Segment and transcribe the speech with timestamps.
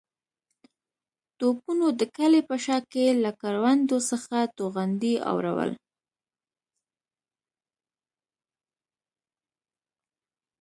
[1.39, 5.71] توپونو د کلي په شا کې له کروندو څخه توغندي اورول.